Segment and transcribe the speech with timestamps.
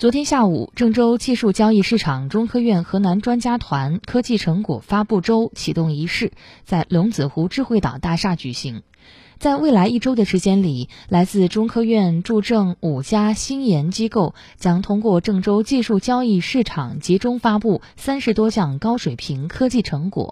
[0.00, 6.32] 昨天下午，郑州技术交易市场中科院河南专家团科技成果发布周启动仪式
[6.64, 8.82] 在龙子湖智慧岛大厦举行。
[9.38, 20.28] 在未来一周的时间里，来自中科院驻郑五家新研机构将通过郑州技术交易市场集中发布三十多项高水平科技成果。